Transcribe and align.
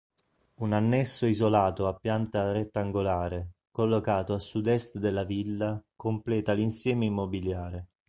Un 0.61 0.73
annesso 0.73 1.27
isolato 1.27 1.85
a 1.87 1.93
pianta 1.93 2.51
rettangolare, 2.51 3.51
collocato 3.69 4.33
a 4.33 4.39
sud-est 4.39 4.97
della 4.97 5.25
villa, 5.25 5.79
completa 5.95 6.53
l’insieme 6.53 7.05
immobiliare. 7.05 7.89